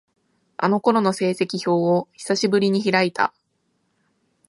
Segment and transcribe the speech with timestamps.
[0.57, 3.35] あの頃の成績表を、久しぶりに開いた。